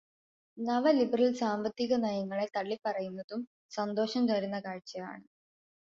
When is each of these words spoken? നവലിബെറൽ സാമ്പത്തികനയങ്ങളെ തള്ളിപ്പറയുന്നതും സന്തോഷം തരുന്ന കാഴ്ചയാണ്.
നവലിബെറൽ 0.57 1.33
സാമ്പത്തികനയങ്ങളെ 1.33 2.47
തള്ളിപ്പറയുന്നതും 2.55 3.43
സന്തോഷം 3.71 4.25
തരുന്ന 4.27 4.59
കാഴ്ചയാണ്. 4.59 5.25